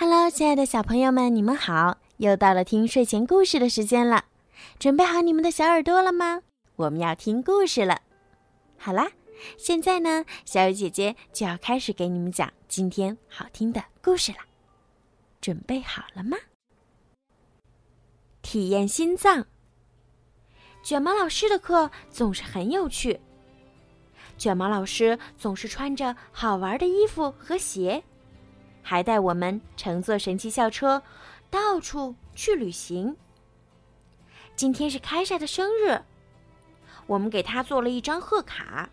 [0.00, 1.98] Hello，亲爱的小朋友们，你们好！
[2.18, 4.26] 又到了听睡前故事的时间了，
[4.78, 6.40] 准备好你们的小耳朵了吗？
[6.76, 8.00] 我们要听故事了。
[8.76, 9.10] 好啦，
[9.58, 14.38] 现在呢，小雨姐姐就要开始给你们讲今天好听的故事了。
[15.40, 16.36] 准备好了吗？
[18.40, 19.44] 体验心脏。
[20.80, 23.18] 卷毛老师的课总是很有趣。
[24.36, 28.00] 卷毛老师总是穿着好玩的衣服和鞋。
[28.88, 31.02] 还带我们乘坐神奇校车，
[31.50, 33.14] 到处去旅行。
[34.56, 36.00] 今天是凯莎的生日，
[37.06, 38.88] 我们给她做了一张贺卡。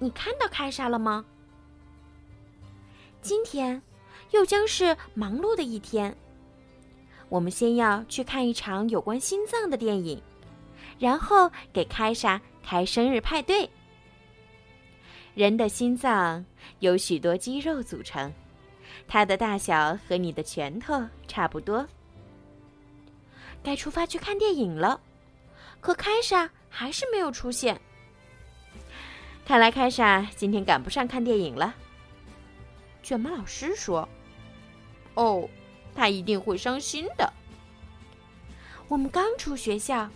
[0.00, 1.24] 你看到凯莎了吗？
[3.20, 3.80] 今天
[4.32, 6.12] 又将是忙碌的一天。
[7.28, 10.20] 我们先要去看一场有关心脏的电影，
[10.98, 13.70] 然后给凯莎开生日派对。
[15.36, 16.44] 人的心脏
[16.80, 18.28] 由许多肌肉组成。
[19.06, 21.86] 它的大小和你的拳头差不多。
[23.62, 25.00] 该出发去看电影了，
[25.80, 27.80] 可凯莎还是没有出现。
[29.44, 31.74] 看来凯莎今天赶不上看电影了。
[33.02, 34.08] 卷毛老师说
[35.14, 35.48] ：“哦，
[35.94, 37.32] 他一定会伤心的。”
[38.88, 40.08] 我们刚出学校，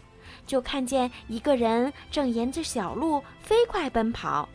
[0.46, 4.48] 就看见一个人正沿着小路飞快奔跑，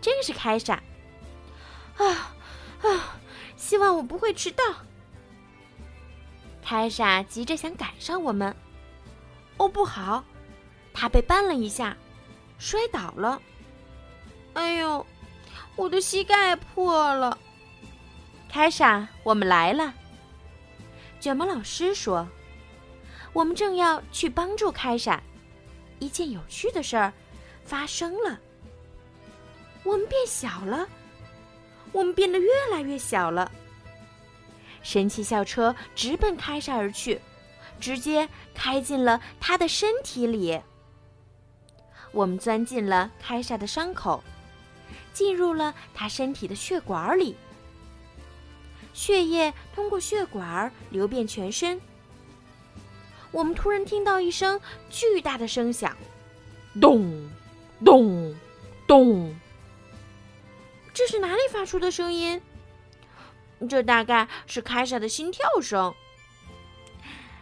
[0.00, 0.74] 正是凯莎。
[1.96, 2.34] 啊！
[2.82, 3.16] 啊！
[3.56, 4.62] 希望我不会迟到。
[6.62, 8.54] 凯莎急着想赶上我们。
[9.56, 10.24] 哦，不好！
[10.92, 11.96] 他被绊了一下，
[12.58, 13.40] 摔倒了。
[14.54, 15.04] 哎呦，
[15.76, 17.36] 我的膝盖破了。
[18.48, 19.92] 凯莎，我们来了。
[21.20, 22.26] 卷毛老师说
[23.32, 25.20] ：“我们正要去帮助凯莎。”
[25.98, 27.12] 一件有趣的事儿
[27.64, 28.38] 发生了。
[29.82, 30.88] 我们变小了。
[31.92, 33.50] 我们变得越来越小了。
[34.82, 37.20] 神奇校车直奔凯莎而去，
[37.80, 40.60] 直接开进了他的身体里。
[42.12, 44.22] 我们钻进了凯莎的伤口，
[45.12, 47.36] 进入了他身体的血管里。
[48.94, 51.80] 血液通过血管流遍全身。
[53.30, 55.94] 我们突然听到一声巨大的声响，
[56.80, 57.28] 咚，
[57.84, 58.34] 咚，
[58.86, 59.34] 咚。
[60.98, 62.42] 这是哪里发出的声音？
[63.68, 65.94] 这大概是凯莎的心跳声。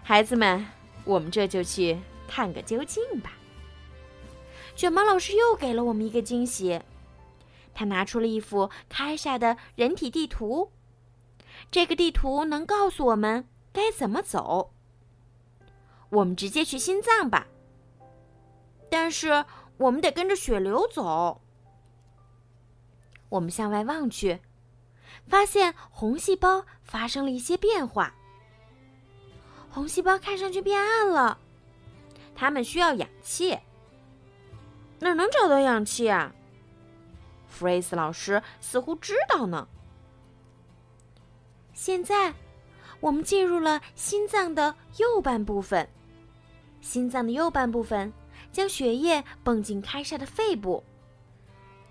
[0.02, 0.66] 孩子们，
[1.06, 3.32] 我们这就去探个究竟吧。
[4.74, 6.82] 卷毛老师又给了我们一个惊喜，
[7.72, 10.70] 他拿出了一幅凯莎的人体地图。
[11.70, 14.74] 这个地图能告诉我们该怎么走。
[16.10, 17.46] 我们直接去心脏吧，
[18.90, 19.46] 但是
[19.78, 21.40] 我们得跟着血流走。
[23.28, 24.40] 我们向外望去，
[25.26, 28.14] 发现红细胞发生了一些变化。
[29.68, 31.38] 红细胞看上去变暗了，
[32.34, 33.58] 它们需要氧气。
[34.98, 36.32] 哪能找到氧气啊？
[37.48, 39.68] 弗瑞斯老师似乎知道呢。
[41.74, 42.32] 现在，
[43.00, 45.86] 我们进入了心脏的右半部分。
[46.80, 48.10] 心脏的右半部分
[48.52, 50.82] 将血液泵进凯莎的肺部。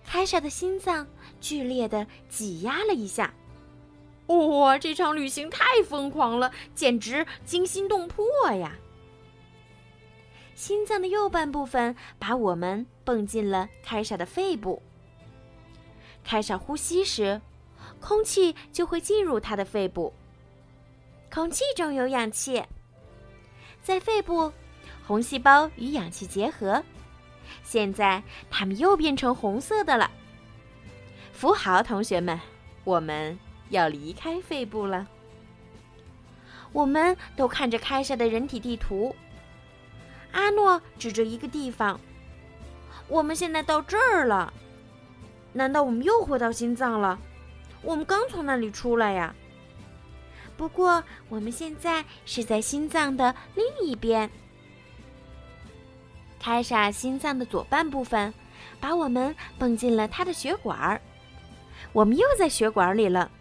[0.06, 1.06] 凯莎的心脏
[1.42, 3.34] 剧烈的挤压了一下，
[4.28, 4.78] 哇！
[4.78, 8.76] 这场旅行太疯狂了，简直惊心动魄呀！
[10.56, 14.82] 心脏的右半部分把我们泵进了凯莎的肺部。
[16.24, 17.42] 凯莎呼吸时，
[18.00, 20.14] 空气就会进入她的肺部。
[21.34, 22.64] 空气中有氧气，
[23.84, 24.52] 在肺部，
[25.06, 26.82] 红细胞与氧气结合。
[27.64, 30.10] 现在它们又变成红色的了。
[31.34, 32.40] 扶好，同学们，
[32.84, 33.38] 我们
[33.70, 35.08] 要离开肺部了。
[36.72, 39.16] 我们都看着开晒的人体地图。
[40.32, 42.00] 阿诺指着一个地方
[43.08, 44.54] ：“我们现在到这儿了。
[45.54, 47.18] 难道我们又回到心脏了？
[47.82, 49.34] 我们刚从那里出来呀。
[50.58, 54.30] 不过我们现在是在心脏的另一边。”
[56.46, 58.32] 凯莎心脏的左半部分，
[58.80, 61.02] 把我们泵进了他的血管儿。
[61.92, 63.32] 我们又在血管里了。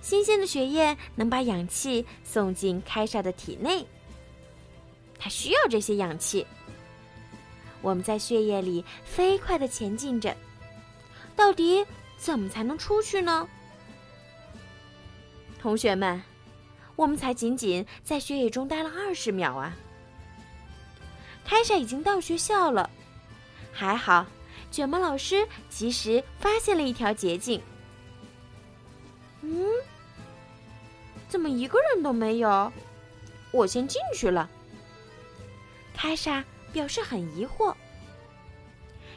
[0.00, 3.84] 新鲜的血液能把氧气送进凯莎的体内。
[5.18, 6.46] 它需要这些氧气。
[7.80, 10.36] 我们在血液里飞快的前进着。
[11.34, 11.84] 到底
[12.16, 13.48] 怎么才能出去呢？
[15.60, 16.22] 同学们，
[16.94, 19.76] 我们才仅仅在血液中待了二十秒啊！
[21.44, 22.88] 凯莎已经到学校了，
[23.72, 24.26] 还好，
[24.70, 27.60] 卷毛老师及时发现了一条捷径。
[29.42, 29.66] 嗯，
[31.28, 32.72] 怎么一个人都没有？
[33.50, 34.48] 我先进去了。
[35.94, 36.42] 凯莎
[36.72, 37.74] 表示很疑惑。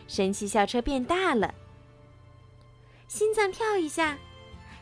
[0.07, 1.53] 神奇校车变大了，
[3.07, 4.17] 心脏跳一下，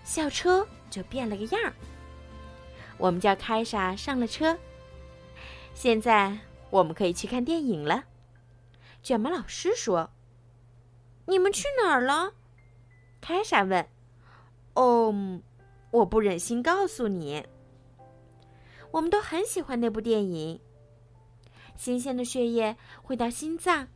[0.03, 1.73] 校车就变了个样儿。
[2.97, 4.57] 我们叫凯莎上了车。
[5.73, 6.37] 现在
[6.73, 8.05] 我们可以去看电影了。
[9.03, 10.09] 卷毛老师说
[11.27, 12.33] ：“你们去哪儿了？”
[13.21, 13.87] 凯莎问。
[14.73, 15.13] “哦，
[15.91, 17.45] 我不忍心告诉你。
[18.89, 20.59] 我们都很喜欢那部电影。
[21.75, 23.87] 新鲜的血液会到心脏。”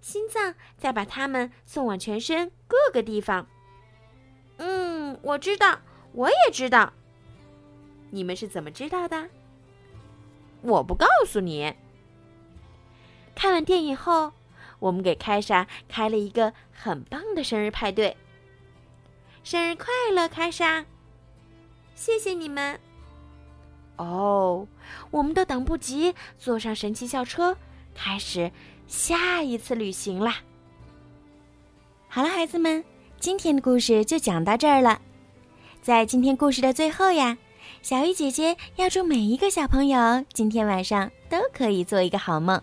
[0.00, 3.46] 心脏再把它们送往全身各个地方。
[4.56, 5.80] 嗯，我知道，
[6.12, 6.90] 我也知道。
[8.10, 9.28] 你们是怎么知道的？
[10.62, 11.74] 我不告诉你。
[13.36, 14.32] 看完电影后，
[14.80, 18.16] 我们给凯莎开了一个很棒的生日派对。
[19.44, 20.84] 生日快乐，凯莎！
[21.94, 22.80] 谢谢你们。
[23.96, 24.66] 哦，
[25.10, 27.56] 我们都等不及坐上神奇校车，
[27.94, 28.50] 开始。
[28.88, 30.36] 下一次旅行啦！
[32.08, 32.84] 好了，孩子们，
[33.18, 35.00] 今天的故事就讲到这儿了。
[35.82, 37.36] 在今天故事的最后呀，
[37.82, 42.62] 小鱼姐姐要祝每一个小朋友今天晚上都可以做一个好梦。